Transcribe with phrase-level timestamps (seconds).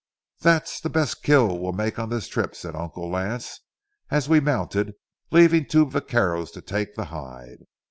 [0.39, 3.59] "That's the best kill we'll make on this trip," said Uncle Lance
[4.09, 4.95] as we mounted,
[5.29, 7.57] leaving two vaqueros to take the hide.